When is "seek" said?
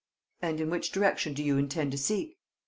1.99-2.39